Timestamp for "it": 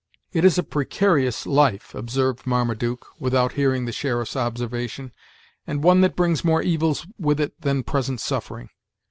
0.33-0.43, 7.39-7.61